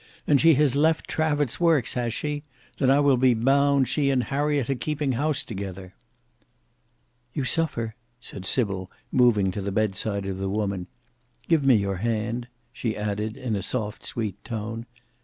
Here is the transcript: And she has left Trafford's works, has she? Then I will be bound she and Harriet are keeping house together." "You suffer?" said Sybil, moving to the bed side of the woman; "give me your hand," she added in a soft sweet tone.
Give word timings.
And 0.25 0.41
she 0.41 0.55
has 0.55 0.75
left 0.75 1.07
Trafford's 1.07 1.59
works, 1.59 1.93
has 1.93 2.11
she? 2.11 2.41
Then 2.79 2.89
I 2.89 2.99
will 2.99 3.17
be 3.17 3.35
bound 3.35 3.87
she 3.87 4.09
and 4.09 4.23
Harriet 4.23 4.67
are 4.67 4.73
keeping 4.73 5.11
house 5.11 5.43
together." 5.43 5.93
"You 7.35 7.43
suffer?" 7.43 7.93
said 8.19 8.43
Sybil, 8.43 8.89
moving 9.11 9.51
to 9.51 9.61
the 9.61 9.71
bed 9.71 9.93
side 9.95 10.25
of 10.25 10.39
the 10.39 10.49
woman; 10.49 10.87
"give 11.47 11.63
me 11.63 11.75
your 11.75 11.97
hand," 11.97 12.47
she 12.73 12.97
added 12.97 13.37
in 13.37 13.55
a 13.55 13.61
soft 13.61 14.03
sweet 14.03 14.43
tone. 14.43 14.87